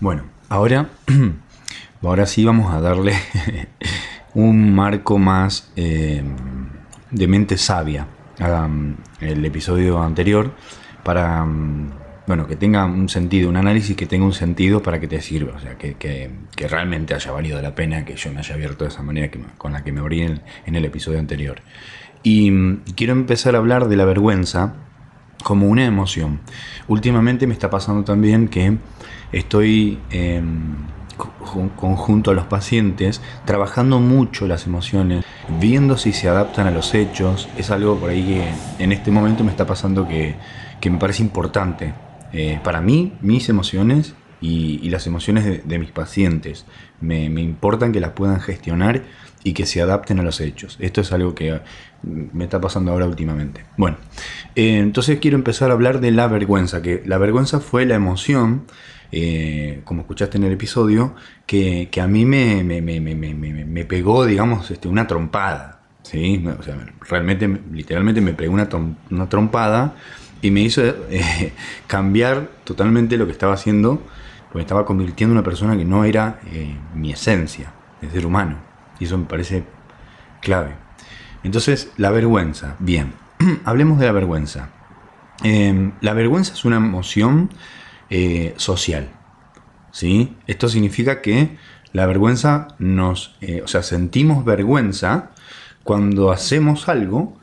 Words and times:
Bueno, 0.00 0.24
ahora, 0.48 0.88
ahora 2.02 2.26
sí 2.26 2.44
vamos 2.44 2.72
a 2.72 2.80
darle 2.80 3.14
un 4.34 4.74
marco 4.74 5.18
más 5.18 5.70
eh, 5.76 6.22
de 7.10 7.28
mente 7.28 7.56
sabia 7.56 8.06
al 8.40 9.44
episodio 9.44 10.02
anterior 10.02 10.52
para 11.04 11.44
mm, 11.44 11.92
bueno, 12.26 12.46
que 12.46 12.56
tenga 12.56 12.86
un 12.86 13.08
sentido, 13.08 13.50
un 13.50 13.56
análisis 13.56 13.96
que 13.96 14.06
tenga 14.06 14.24
un 14.24 14.32
sentido 14.32 14.82
para 14.82 14.98
que 14.98 15.06
te 15.06 15.20
sirva, 15.20 15.56
o 15.56 15.60
sea, 15.60 15.76
que, 15.76 16.30
realmente 16.56 17.14
haya 17.14 17.30
valido 17.32 17.60
la 17.60 17.74
pena 17.74 18.04
que 18.04 18.16
yo 18.16 18.32
me 18.32 18.38
haya 18.38 18.54
abierto 18.54 18.84
de 18.84 18.90
esa 18.90 19.02
manera 19.02 19.30
que, 19.30 19.40
con 19.58 19.72
la 19.72 19.84
que 19.84 19.92
me 19.92 20.00
abrí 20.00 20.22
en, 20.22 20.40
el 20.64 20.84
episodio 20.84 21.18
anterior. 21.18 21.60
Y 22.22 22.76
quiero 22.96 23.12
empezar 23.12 23.54
a 23.54 23.58
hablar 23.58 23.88
de 23.88 23.96
la 23.96 24.06
vergüenza 24.06 24.74
como 25.44 25.68
una 25.68 25.84
emoción. 25.84 26.40
Últimamente 26.88 27.46
me 27.46 27.52
está 27.52 27.70
pasando 27.70 28.02
también 28.02 28.48
que 28.48 28.78
estoy 29.30 30.00
eh, 30.10 30.42
conjunto 31.76 32.32
a 32.32 32.34
los 32.34 32.46
pacientes 32.46 33.22
trabajando 33.44 34.00
mucho 34.00 34.48
las 34.48 34.66
emociones, 34.66 35.24
viendo 35.60 35.96
si 35.96 36.12
se 36.12 36.28
adaptan 36.28 36.66
a 36.66 36.72
los 36.72 36.92
hechos. 36.94 37.48
Es 37.56 37.70
algo 37.70 37.96
por 37.96 38.10
ahí 38.10 38.24
que 38.24 38.82
en 38.82 38.90
este 38.90 39.12
momento 39.12 39.44
me 39.44 39.52
está 39.52 39.66
pasando 39.66 40.08
que, 40.08 40.34
que 40.80 40.90
me 40.90 40.98
parece 40.98 41.22
importante 41.22 41.94
eh, 42.36 42.58
para 42.64 42.80
mí, 42.80 43.12
mis 43.20 43.48
emociones 43.48 44.14
y, 44.40 44.90
las 44.90 45.06
emociones 45.06 45.66
de, 45.66 45.78
mis 45.78 45.92
pacientes 45.92 46.66
me, 47.00 47.26
importan 47.26 47.92
que 47.92 48.00
las 48.00 48.10
puedan 48.10 48.40
gestionar 48.40 49.02
y 49.44 49.52
que 49.52 49.66
se 49.66 49.80
adapten 49.80 50.18
a 50.18 50.22
los 50.22 50.40
hechos. 50.40 50.76
Esto 50.80 51.02
es 51.02 51.12
algo 51.12 51.34
que 51.34 51.52
mm, 51.52 52.22
me 52.32 52.44
está 52.44 52.60
pasando 52.60 52.90
ahora 52.90 53.06
últimamente. 53.06 53.64
Bueno, 53.76 53.98
eh, 54.56 54.78
entonces 54.78 55.20
quiero 55.20 55.36
empezar 55.36 55.70
a 55.70 55.74
hablar 55.74 56.00
de 56.00 56.10
la 56.10 56.26
vergüenza, 56.26 56.82
que 56.82 57.02
la 57.06 57.18
vergüenza 57.18 57.60
fue 57.60 57.84
la 57.84 57.94
emoción, 57.94 58.64
eh, 59.12 59.82
como 59.84 60.00
escuchaste 60.00 60.38
en 60.38 60.44
el 60.44 60.52
episodio, 60.52 61.14
que, 61.46 61.88
a 62.02 62.06
mí 62.08 62.24
me, 62.24 62.64
me, 62.64 63.84
pegó, 63.84 64.24
digamos, 64.24 64.70
este, 64.72 64.88
una 64.88 65.06
trompada. 65.06 65.82
¿sí? 66.02 66.44
O 66.58 66.62
sea, 66.62 66.76
realmente, 67.08 67.48
literalmente 67.70 68.20
me 68.20 68.32
pegó 68.32 68.54
una, 68.54 68.68
una 69.10 69.28
trompada 69.28 69.94
y 70.40 70.50
me 70.50 70.60
hizo 70.62 70.82
eh, 71.10 71.52
cambiar 71.86 72.48
totalmente 72.64 73.16
lo 73.16 73.26
que 73.26 73.32
estaba 73.32 73.54
haciendo, 73.54 74.02
porque 74.50 74.62
estaba 74.62 74.86
convirtiendo 74.86 75.32
en 75.32 75.38
una 75.38 75.44
persona 75.44 75.76
que 75.76 75.84
no 75.84 76.04
era 76.04 76.40
eh, 76.50 76.74
mi 76.94 77.12
esencia 77.12 77.72
de 78.00 78.10
ser 78.10 78.24
humano. 78.26 78.73
Eso 79.04 79.18
me 79.18 79.26
parece 79.26 79.64
clave. 80.40 80.74
Entonces, 81.42 81.90
la 81.96 82.10
vergüenza. 82.10 82.76
Bien, 82.78 83.12
hablemos 83.64 83.98
de 83.98 84.06
la 84.06 84.12
vergüenza. 84.12 84.70
Em, 85.42 85.92
la 86.00 86.14
vergüenza 86.14 86.52
es 86.52 86.64
una 86.64 86.76
emoción 86.76 87.50
eh, 88.10 88.54
social. 88.56 89.10
¿sí? 89.90 90.36
Esto 90.46 90.68
significa 90.68 91.20
que 91.22 91.56
la 91.92 92.06
vergüenza 92.06 92.68
nos, 92.78 93.36
o 93.62 93.68
sea, 93.68 93.82
sentimos 93.82 94.44
vergüenza 94.44 95.30
cuando 95.84 96.32
hacemos 96.32 96.88
algo 96.88 97.36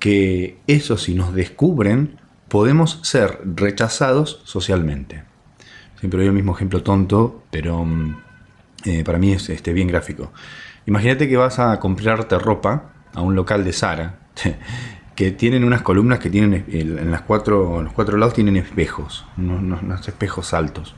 que 0.00 0.58
eso 0.66 0.98
si 0.98 1.14
nos 1.14 1.32
descubren 1.34 2.18
podemos 2.48 3.00
ser 3.02 3.40
rechazados 3.44 4.42
socialmente. 4.44 5.22
Siempre 5.98 6.18
doy 6.18 6.28
el 6.28 6.34
mismo 6.34 6.54
ejemplo 6.54 6.82
tonto, 6.82 7.42
pero 7.50 7.84
mm, 7.84 8.16
eh, 8.84 9.02
para 9.04 9.18
mí 9.18 9.32
es 9.32 9.48
este, 9.48 9.72
bien 9.72 9.88
gráfico. 9.88 10.32
Imagínate 10.86 11.28
que 11.28 11.36
vas 11.36 11.58
a 11.58 11.78
comprarte 11.80 12.38
ropa 12.38 12.92
a 13.14 13.22
un 13.22 13.34
local 13.34 13.64
de 13.64 13.72
Sara, 13.72 14.18
que 15.14 15.30
tienen 15.30 15.64
unas 15.64 15.82
columnas 15.82 16.18
que 16.18 16.30
tienen 16.30 16.64
en, 16.68 17.10
las 17.10 17.22
cuatro, 17.22 17.82
los 17.82 17.92
cuatro 17.92 18.16
lados 18.16 18.34
tienen 18.34 18.56
espejos, 18.56 19.24
unos, 19.38 20.08
espejos 20.08 20.52
altos. 20.52 20.94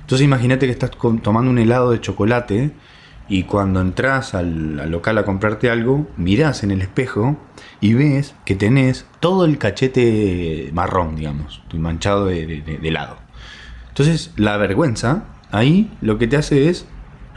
Entonces 0.00 0.24
imagínate 0.24 0.66
que 0.66 0.72
estás 0.72 0.90
tomando 1.22 1.50
un 1.50 1.58
helado 1.58 1.92
de 1.92 2.00
chocolate 2.00 2.72
y 3.28 3.44
cuando 3.44 3.80
entras 3.80 4.34
al, 4.34 4.90
local 4.90 5.18
a 5.18 5.24
comprarte 5.24 5.70
algo, 5.70 6.08
mirás 6.16 6.64
en 6.64 6.72
el 6.72 6.82
espejo 6.82 7.38
y 7.80 7.94
ves 7.94 8.34
que 8.44 8.56
tenés 8.56 9.06
todo 9.20 9.44
el 9.44 9.58
cachete 9.58 10.70
marrón, 10.72 11.14
digamos, 11.14 11.62
manchado 11.74 12.26
de, 12.26 12.64
helado. 12.82 13.18
Entonces, 13.88 14.32
la 14.36 14.56
vergüenza 14.56 15.24
ahí 15.52 15.96
lo 16.00 16.18
que 16.18 16.26
te 16.26 16.36
hace 16.36 16.68
es. 16.68 16.86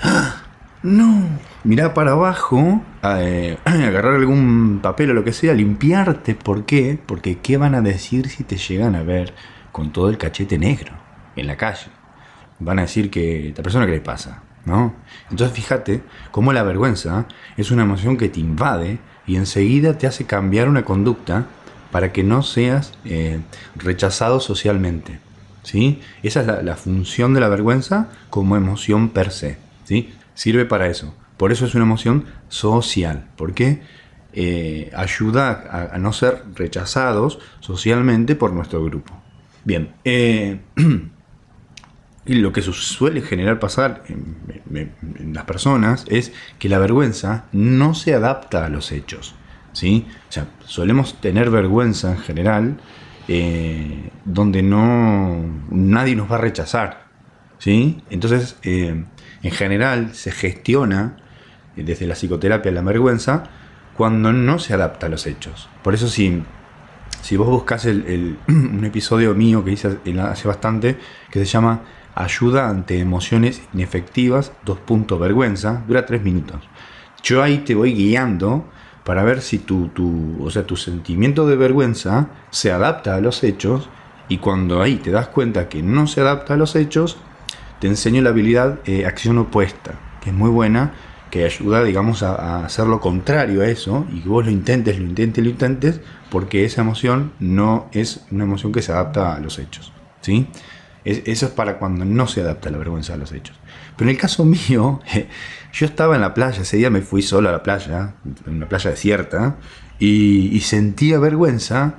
¡Ah! 0.02 0.44
¡No! 0.84 1.30
Mirar 1.64 1.94
para 1.94 2.12
abajo, 2.12 2.81
eh, 3.04 3.58
agarrar 3.66 4.16
algún 4.16 4.80
papel 4.81 5.12
o 5.12 5.14
lo 5.14 5.24
que 5.24 5.31
sea, 5.31 5.54
limpiarte. 5.54 6.36
¿Por 6.36 6.66
qué? 6.66 7.00
Porque 7.06 7.40
¿qué 7.40 7.58
van 7.58 7.74
a 7.76 7.81
decir 7.81 8.30
si 8.30 8.44
te 8.44 8.58
llegan 8.58 8.96
a 8.96 9.03
ver 9.03 9.34
con 9.72 9.94
todo 9.94 10.09
el 10.09 10.18
cachete 10.18 10.58
negro 10.58 10.94
en 11.36 11.48
la 11.48 11.56
calle? 11.56 11.88
Van 12.59 12.80
a 12.80 12.84
decir 12.84 13.09
que 13.09 13.50
esta 13.50 13.64
persona, 13.64 13.86
¿qué 13.86 13.94
le 13.94 14.02
pasa? 14.02 14.44
¿no? 14.66 14.94
Entonces 15.30 15.56
fíjate 15.56 16.03
cómo 16.32 16.53
la 16.53 16.64
vergüenza 16.64 17.26
es 17.58 17.72
una 17.72 17.84
emoción 17.84 18.18
que 18.18 18.30
te 18.30 18.40
invade 18.40 19.00
y 19.26 19.36
enseguida 19.36 19.98
te 19.98 20.08
hace 20.08 20.26
cambiar 20.26 20.70
una 20.70 20.86
conducta 20.86 21.46
para 21.92 22.12
que 22.12 22.24
no 22.24 22.44
seas 22.44 22.94
eh, 23.06 23.40
rechazado 23.76 24.40
socialmente. 24.40 25.20
¿sí? 25.64 26.02
Esa 26.24 26.42
es 26.42 26.64
la, 26.64 26.76
función 26.76 27.34
de 27.34 27.40
la 27.40 27.50
vergüenza 27.50 28.09
como 28.30 28.56
emoción 28.56 29.09
per 29.09 29.32
se. 29.32 29.58
¿Sí? 29.84 30.14
Sirve 30.34 30.66
para 30.66 30.88
eso. 30.88 31.16
Por 31.38 31.52
eso 31.52 31.66
es 31.66 31.76
una 31.76 31.84
emoción 31.84 32.26
social, 32.48 33.30
porque 33.36 33.82
eh, 34.34 34.92
ayuda 34.96 35.90
a, 35.94 35.98
no 35.98 36.14
ser 36.14 36.44
rechazados 36.56 37.40
socialmente 37.60 38.36
por 38.36 38.54
nuestro 38.54 38.84
grupo. 38.84 39.14
Bien, 39.64 39.94
eh, 40.04 40.60
Y 42.26 42.36
lo 42.36 42.54
que 42.54 42.62
suele 42.62 43.22
generar 43.22 43.60
pasar 43.60 44.04
en, 44.08 45.34
las 45.34 45.44
personas 45.44 46.06
es 46.08 46.32
que 46.58 46.70
la 46.70 46.80
vergüenza 46.80 47.46
no 47.52 47.94
se 47.96 48.14
adapta 48.14 48.66
a 48.66 48.70
los 48.70 48.92
hechos. 48.92 49.36
¿sí? 49.74 50.08
O 50.30 50.32
sea, 50.32 50.48
solemos 50.66 51.20
tener 51.20 51.50
vergüenza 51.50 52.12
en 52.12 52.18
general 52.20 52.78
eh, 53.28 54.10
donde 54.24 54.64
no 54.64 55.36
nadie 55.70 56.16
nos 56.16 56.32
va 56.32 56.36
a 56.36 56.42
rechazar. 56.42 57.08
Entonces, 57.66 58.57
eh, 58.63 59.03
en 59.41 59.51
general 59.51 60.13
se 60.13 60.31
gestiona 60.31 61.18
eh, 61.75 61.84
desde 61.84 62.07
la 62.07 62.16
psicoterapia 62.16 62.72
la 62.72 62.81
vergüenza 62.81 63.44
cuando 63.96 64.34
no 64.34 64.59
se 64.59 64.74
adapta 64.74 65.07
a 65.07 65.09
los 65.09 65.28
hechos. 65.28 65.69
Por 65.84 65.94
eso 65.94 66.07
si, 66.07 66.44
si 67.22 67.38
vos 67.38 67.47
buscas 67.47 67.85
un 68.47 68.84
episodio 68.84 69.34
mío 69.34 69.63
que 69.63 69.72
hice 69.72 69.97
hace 70.19 70.47
bastante 70.47 70.97
que 71.31 71.40
se 71.40 71.46
llama 71.46 71.81
ayuda 72.16 72.69
ante 72.69 73.00
emociones 73.00 73.62
inefectivas, 73.73 74.52
dos 74.66 74.79
puntos 74.79 75.19
vergüenza, 75.19 75.84
dura 75.88 76.06
tres 76.06 76.22
minutos. 76.22 76.57
Yo 77.23 77.41
ahí 77.41 77.59
te 77.59 77.75
voy 77.75 77.94
guiando 77.94 78.66
para 79.03 79.23
ver 79.23 79.41
si 79.41 79.59
tu, 79.59 79.90
tu, 79.90 80.44
o 80.44 80.50
sea, 80.50 80.66
tu 80.66 80.75
sentimiento 80.75 81.47
de 81.47 81.56
vergüenza 81.56 82.28
se 82.52 82.72
adapta 82.72 83.16
a 83.16 83.22
los 83.22 83.44
hechos 83.44 83.90
y 84.29 84.38
cuando 84.38 84.81
ahí 84.81 84.97
te 84.97 85.12
das 85.12 85.28
cuenta 85.28 85.69
que 85.69 85.84
no 85.84 86.07
se 86.07 86.22
adapta 86.22 86.53
a 86.53 86.57
los 86.57 86.75
hechos, 86.75 87.18
te 87.84 87.90
enseño 87.90 88.22
la 88.22 88.30
habilidad 88.30 88.80
eh, 88.86 89.06
acción 89.06 89.38
opuesta, 89.40 89.96
que 90.22 90.30
es 90.30 90.34
muy 90.34 90.50
buena, 90.50 90.94
que 91.30 91.44
ayuda, 91.44 91.84
digamos, 91.84 92.24
a, 92.24 92.64
hacer 92.64 92.88
lo 92.88 93.02
contrario 93.02 93.62
a 93.62 93.68
eso 93.68 94.08
y 94.10 94.22
que 94.22 94.30
vos 94.30 94.46
lo 94.46 94.52
intentes, 94.52 94.98
lo 94.98 95.04
intentes, 95.04 95.44
lo 95.44 95.50
intentes, 95.50 96.00
porque 96.32 96.64
esa 96.64 96.80
emoción 96.80 97.34
no 97.42 97.90
es 97.92 98.24
una 98.32 98.46
emoción 98.46 98.72
que 98.72 98.82
se 98.82 98.94
adapta 98.94 99.36
a 99.36 99.40
los 99.42 99.60
hechos. 99.60 99.92
¿sí? 100.22 100.48
eso 101.04 101.46
es 101.48 101.52
para 101.52 101.78
cuando 101.78 102.06
no 102.06 102.26
se 102.26 102.40
adapta 102.40 102.70
la 102.70 102.78
vergüenza 102.78 103.16
a 103.16 103.18
los 103.18 103.34
hechos. 103.34 103.58
Pero 103.98 104.10
en 104.10 104.16
el 104.16 104.22
caso 104.22 104.46
mío, 104.70 105.02
yo 105.74 105.86
estaba 105.86 106.16
en 106.16 106.22
la 106.22 106.34
playa, 106.34 106.62
ese 106.62 106.78
día 106.78 106.90
me 106.90 107.02
fui 107.02 107.22
solo 107.22 107.50
a 107.50 107.52
la 107.52 107.64
playa, 107.64 108.14
en 108.48 108.56
una 108.56 108.70
playa 108.70 108.92
desierta, 108.92 109.58
y, 110.00 110.58
sentía 110.62 111.20
vergüenza. 111.20 111.96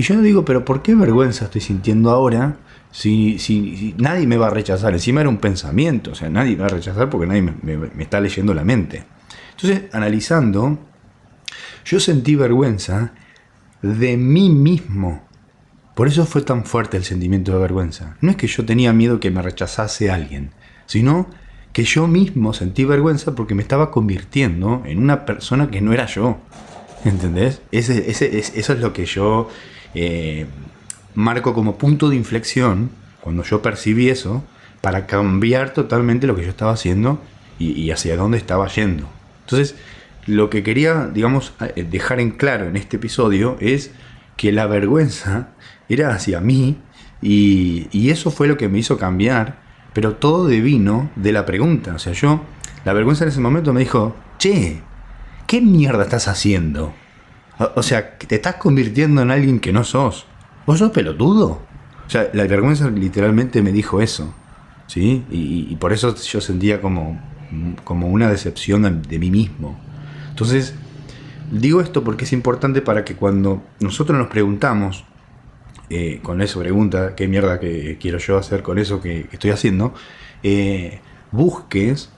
Y 0.00 0.02
yo 0.02 0.18
digo, 0.22 0.46
pero 0.46 0.64
¿por 0.64 0.80
qué 0.80 0.94
vergüenza 0.94 1.44
estoy 1.44 1.60
sintiendo 1.60 2.08
ahora 2.08 2.56
si, 2.90 3.38
si, 3.38 3.94
nadie 3.98 4.26
me 4.26 4.38
va 4.38 4.46
a 4.46 4.50
rechazar? 4.50 4.94
Encima 4.94 5.20
era 5.20 5.28
un 5.28 5.36
pensamiento, 5.36 6.12
o 6.12 6.14
sea, 6.14 6.30
nadie 6.30 6.52
me 6.52 6.62
va 6.62 6.68
a 6.68 6.70
rechazar 6.70 7.10
porque 7.10 7.26
nadie 7.26 7.42
me 7.42 8.02
está 8.02 8.18
leyendo 8.18 8.54
la 8.54 8.64
mente. 8.64 9.04
Entonces, 9.50 9.92
analizando, 9.92 10.78
yo 11.84 12.00
sentí 12.00 12.34
vergüenza 12.34 13.12
de 13.82 14.16
mí 14.16 14.48
mismo 14.48 15.28
por 15.94 16.08
eso 16.08 16.24
fue 16.24 16.40
tan 16.40 16.64
fuerte 16.64 16.96
el 16.96 17.04
sentimiento 17.04 17.52
de 17.52 17.58
vergüenza. 17.58 18.16
No 18.22 18.30
es 18.30 18.38
que 18.38 18.46
yo 18.46 18.64
tenía 18.64 18.94
miedo 18.94 19.20
que 19.20 19.30
me 19.30 19.42
rechazase 19.42 20.10
alguien, 20.10 20.50
sino 20.86 21.28
que 21.74 21.84
yo 21.84 22.06
mismo 22.06 22.54
sentí 22.54 22.86
vergüenza 22.86 23.34
porque 23.34 23.54
me 23.54 23.60
estaba 23.60 23.90
convirtiendo 23.90 24.82
en 24.86 24.98
una 24.98 25.26
persona 25.26 25.70
que 25.70 25.82
no 25.82 25.92
era 25.92 26.06
yo. 26.06 26.38
¿Entendés? 27.04 27.60
Ese, 27.72 28.10
eso 28.10 28.72
es 28.72 28.80
lo 28.80 28.92
que 28.92 29.06
yo 29.06 29.48
eh, 29.94 30.46
marco 31.14 31.54
como 31.54 31.78
punto 31.78 32.08
de 32.08 32.16
inflexión 32.16 32.90
cuando 33.20 33.42
yo 33.42 33.62
percibí 33.62 34.08
eso 34.08 34.44
para 34.80 35.06
cambiar 35.06 35.72
totalmente 35.72 36.26
lo 36.26 36.36
que 36.36 36.42
yo 36.42 36.50
estaba 36.50 36.72
haciendo 36.72 37.20
y, 37.58 37.72
y 37.72 37.90
hacia 37.90 38.16
dónde 38.16 38.38
estaba 38.38 38.68
yendo. 38.68 39.08
Entonces, 39.42 39.76
lo 40.26 40.50
que 40.50 40.62
quería, 40.62 41.08
digamos, 41.12 41.52
eh, 41.74 41.86
dejar 41.88 42.20
en 42.20 42.30
claro 42.30 42.66
en 42.66 42.76
este 42.76 42.96
episodio 42.96 43.56
es 43.60 43.90
que 44.36 44.52
la 44.52 44.66
vergüenza 44.66 45.48
era 45.88 46.14
hacia 46.14 46.40
mí 46.40 46.78
y, 47.22 48.10
eso 48.10 48.30
fue 48.30 48.48
lo 48.48 48.56
que 48.56 48.68
me 48.68 48.78
hizo 48.78 48.96
cambiar 48.96 49.58
pero 49.92 50.14
todo 50.14 50.46
devino 50.46 51.10
de 51.16 51.32
la 51.32 51.44
pregunta. 51.44 51.94
O 51.94 51.98
sea, 51.98 52.12
yo, 52.12 52.40
la 52.84 52.92
vergüenza 52.92 53.24
en 53.24 53.30
ese 53.30 53.40
momento 53.40 53.72
me 53.72 53.80
dijo, 53.80 54.14
che, 54.38 54.82
¿qué 55.50 55.60
mierda 55.60 56.04
estás 56.04 56.28
haciendo? 56.28 56.94
O, 57.74 57.82
sea, 57.82 58.16
te 58.18 58.36
estás 58.36 58.54
convirtiendo 58.54 59.20
en 59.20 59.32
alguien 59.32 59.58
que 59.58 59.72
no 59.72 59.82
sos. 59.82 60.24
¿Vos 60.64 60.78
sos 60.78 60.92
pelotudo? 60.92 61.60
O 62.06 62.08
sea, 62.08 62.30
la 62.34 62.46
vergüenza 62.46 62.88
literalmente 62.88 63.60
me 63.60 63.72
dijo 63.72 64.00
eso. 64.00 64.32
¿Sí? 64.86 65.24
Y, 65.28 65.74
por 65.74 65.92
eso 65.92 66.14
yo 66.14 66.40
sentía 66.40 66.80
como, 66.80 67.20
como 67.82 68.06
una 68.06 68.30
decepción 68.30 69.02
de, 69.02 69.18
mí 69.18 69.32
mismo. 69.32 69.76
Entonces, 70.28 70.76
digo 71.50 71.80
esto 71.80 72.04
porque 72.04 72.26
es 72.26 72.32
importante 72.32 72.80
para 72.80 73.04
que 73.04 73.16
cuando 73.16 73.60
nosotros 73.80 74.16
nos 74.16 74.28
preguntamos, 74.28 75.04
eh, 75.90 76.20
con 76.22 76.42
eso 76.42 76.60
pregunta, 76.60 77.16
¿qué 77.16 77.26
mierda 77.26 77.58
que 77.58 77.98
quiero 78.00 78.18
yo 78.18 78.38
hacer 78.38 78.62
con 78.62 78.78
eso 78.78 79.00
que, 79.00 79.26
estoy 79.32 79.50
haciendo? 79.50 79.94
Eh, 80.44 81.00
busques 81.32 82.10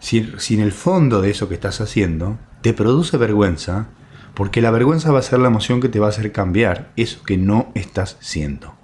si, 0.00 0.26
en 0.54 0.60
el 0.60 0.72
fondo 0.72 1.22
de 1.22 1.30
eso 1.30 1.48
que 1.48 1.54
estás 1.54 1.80
haciendo 1.80 2.36
te 2.60 2.72
produce 2.72 3.16
vergüenza, 3.16 3.88
porque 4.34 4.60
la 4.60 4.70
vergüenza 4.70 5.12
va 5.12 5.18
a 5.18 5.22
ser 5.22 5.38
la 5.38 5.48
emoción 5.48 5.80
que 5.80 5.88
te 5.88 5.98
va 5.98 6.06
a 6.06 6.10
hacer 6.10 6.32
cambiar 6.32 6.92
eso 6.96 7.22
que 7.22 7.36
no 7.36 7.72
estás 7.74 8.16
siendo. 8.20 8.74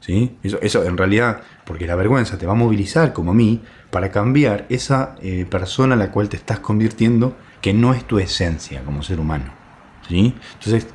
¿Sí? 0.00 0.36
Eso, 0.42 0.58
eso 0.62 0.84
en 0.84 0.96
realidad, 0.96 1.42
porque 1.66 1.86
la 1.86 1.94
vergüenza 1.94 2.38
te 2.38 2.46
va 2.46 2.52
a 2.52 2.56
movilizar 2.56 3.12
como 3.12 3.32
a 3.32 3.34
mí 3.34 3.62
para 3.90 4.10
cambiar 4.10 4.66
esa 4.68 5.16
eh, 5.22 5.46
persona 5.48 5.94
a 5.94 5.98
la 5.98 6.10
cual 6.10 6.28
te 6.28 6.36
estás 6.36 6.60
convirtiendo 6.60 7.36
que 7.60 7.72
no 7.72 7.94
es 7.94 8.04
tu 8.06 8.18
esencia 8.18 8.82
como 8.84 9.02
ser 9.02 9.20
humano. 9.20 9.52
¿sí? 10.08 10.34
Entonces, 10.54 10.86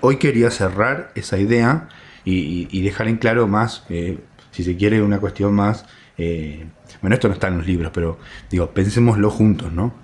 hoy 0.00 0.16
quería 0.16 0.50
cerrar 0.50 1.12
esa 1.14 1.38
idea 1.38 1.88
y, 2.24 2.82
dejar 2.82 3.08
en 3.08 3.16
claro 3.16 3.46
más, 3.46 3.84
eh, 3.88 4.18
si 4.50 4.64
se 4.64 4.76
quiere, 4.76 5.02
una 5.02 5.18
cuestión 5.18 5.54
más... 5.54 5.86
Eh, 6.18 6.66
bueno, 7.00 7.14
esto 7.14 7.28
no 7.28 7.34
está 7.34 7.48
en 7.48 7.58
los 7.58 7.66
libros, 7.66 7.92
pero 7.94 8.18
digo, 8.50 8.70
pensémoslo 8.72 9.30
juntos, 9.30 9.72
¿no? 9.72 9.94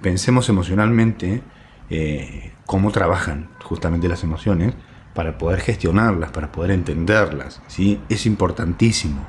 Pensemos 0.00 0.48
emocionalmente 0.48 1.42
eh, 1.90 2.52
cómo 2.66 2.90
trabajan 2.90 3.48
justamente 3.62 4.08
las 4.08 4.24
emociones 4.24 4.74
para 5.14 5.38
poder 5.38 5.60
gestionarlas, 5.60 6.30
para 6.32 6.50
poder 6.50 6.72
entenderlas. 6.72 7.62
¿sí? 7.68 8.00
Es 8.08 8.26
importantísimo 8.26 9.24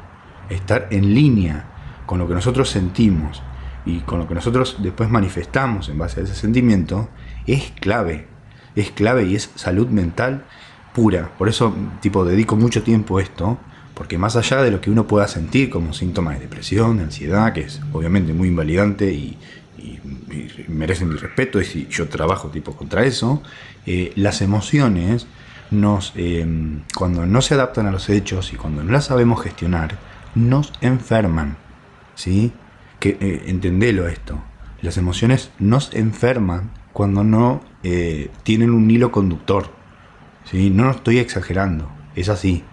estar 0.49 0.87
en 0.91 1.13
línea 1.13 1.65
con 2.05 2.19
lo 2.19 2.27
que 2.27 2.33
nosotros 2.33 2.69
sentimos 2.69 3.41
y 3.85 3.99
con 3.99 4.19
lo 4.19 4.27
que 4.27 4.33
nosotros 4.33 4.77
después 4.79 5.09
manifestamos 5.09 5.89
en 5.89 5.97
base 5.99 6.19
a 6.19 6.23
ese 6.23 6.35
sentimiento, 6.35 7.09
es 7.45 7.71
clave. 7.79 8.27
Es 8.75 8.91
clave 8.91 9.25
y 9.25 9.35
es 9.35 9.51
salud 9.55 9.87
mental 9.87 10.45
pura. 10.93 11.31
Por 11.37 11.49
eso, 11.49 11.73
tipo, 12.01 12.25
dedico 12.25 12.55
mucho 12.55 12.81
tiempo 12.81 13.17
a 13.17 13.21
esto, 13.21 13.59
porque 13.93 14.17
más 14.17 14.35
allá 14.35 14.61
de 14.63 14.71
lo 14.71 14.81
que 14.81 14.89
uno 14.89 15.07
pueda 15.07 15.27
sentir 15.27 15.69
como 15.69 15.93
síntomas 15.93 16.35
de 16.35 16.41
depresión, 16.41 16.97
de 16.97 17.03
ansiedad, 17.03 17.53
que 17.53 17.61
es 17.61 17.81
obviamente 17.93 18.33
muy 18.33 18.49
invalidante 18.49 19.11
y, 19.11 19.37
merecen 20.67 21.09
mi 21.09 21.15
respeto, 21.15 21.61
y 21.61 21.87
yo 21.89 22.07
trabajo 22.07 22.49
tipo 22.49 22.75
contra 22.75 23.05
eso, 23.05 23.41
eh, 23.85 24.11
las 24.15 24.41
emociones 24.41 25.27
nos, 25.71 26.13
em, 26.15 26.81
cuando 26.95 27.25
no 27.25 27.41
se 27.41 27.53
adaptan 27.53 27.87
a 27.87 27.91
los 27.91 28.09
hechos 28.09 28.53
y 28.53 28.55
cuando 28.55 28.83
no 28.83 28.91
las 28.91 29.05
sabemos 29.05 29.41
gestionar, 29.41 29.97
nos 30.35 30.73
enferman. 30.81 31.57
¿Sí? 32.15 32.53
Que 32.99 33.17
eh, 33.19 33.43
entendelo 33.47 34.07
esto. 34.07 34.41
Las 34.81 34.97
emociones 34.97 35.51
nos 35.59 35.93
enferman 35.93 36.71
cuando 36.93 37.23
no 37.23 37.61
eh, 37.83 38.29
tienen 38.43 38.71
un 38.71 38.89
hilo 38.89 39.11
conductor. 39.11 39.69
¿sí? 40.49 40.69
No 40.69 40.91
estoy 40.91 41.19
exagerando, 41.19 41.89
es 42.15 42.29
así. 42.29 42.63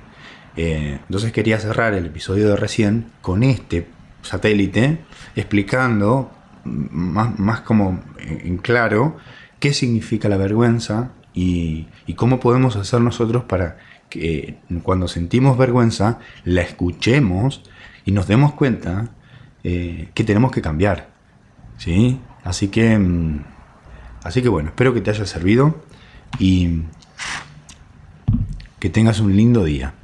Eh, 0.56 0.98
entonces 1.06 1.32
quería 1.32 1.58
cerrar 1.58 1.94
el 1.94 2.06
episodio 2.06 2.48
de 2.48 2.56
recién 2.56 3.06
con 3.20 3.42
este 3.42 3.88
satélite 4.22 4.98
explicando 5.34 6.30
más, 6.64 7.38
más 7.38 7.60
como 7.60 8.00
en 8.18 8.58
claro 8.58 9.16
qué 9.60 9.72
significa 9.72 10.28
la 10.28 10.36
vergüenza 10.36 11.12
y, 11.34 11.86
cómo 12.16 12.40
podemos 12.40 12.76
hacer 12.76 13.00
nosotros 13.00 13.44
para 13.44 13.78
que 14.10 14.58
cuando 14.82 15.08
sentimos 15.08 15.56
vergüenza 15.56 16.18
la 16.44 16.60
escuchemos 16.60 17.62
y 18.04 18.12
nos 18.12 18.26
demos 18.26 18.52
cuenta 18.52 19.10
eh, 19.64 20.10
que 20.14 20.24
tenemos 20.24 20.52
que 20.52 20.60
cambiar. 20.60 21.10
¿sí? 21.78 22.20
Así 22.44 22.68
que, 22.68 22.98
mm, 22.98 23.44
así 24.24 24.42
que 24.42 24.48
bueno, 24.48 24.70
espero 24.70 24.92
que 24.92 25.00
te 25.00 25.10
haya 25.10 25.26
servido 25.26 25.82
y 26.38 26.82
que 28.78 28.90
tengas 28.90 29.20
un 29.20 29.36
lindo 29.36 29.64
día. 29.64 29.94